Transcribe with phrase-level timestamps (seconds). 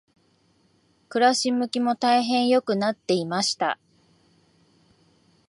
[1.09, 3.77] 暮し向きも大変良くなっていました。